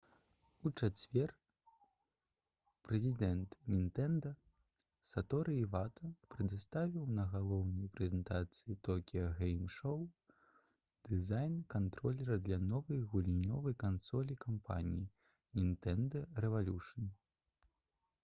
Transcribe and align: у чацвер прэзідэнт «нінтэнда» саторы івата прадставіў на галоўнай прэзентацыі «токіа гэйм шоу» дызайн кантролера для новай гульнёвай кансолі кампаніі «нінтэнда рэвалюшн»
у 0.67 0.69
чацвер 0.79 1.31
прэзідэнт 2.87 3.57
«нінтэнда» 3.73 4.31
саторы 5.09 5.57
івата 5.65 6.09
прадставіў 6.35 7.03
на 7.19 7.27
галоўнай 7.35 7.91
прэзентацыі 7.99 8.77
«токіа 8.89 9.27
гэйм 9.41 9.69
шоу» 9.75 10.01
дызайн 11.11 11.61
кантролера 11.77 12.39
для 12.49 12.59
новай 12.73 13.05
гульнёвай 13.15 13.79
кансолі 13.87 14.41
кампаніі 14.49 15.07
«нінтэнда 15.61 16.27
рэвалюшн» 16.47 17.15